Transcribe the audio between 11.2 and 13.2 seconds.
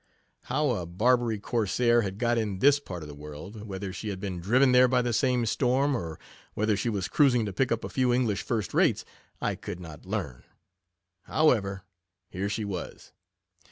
However, here she was.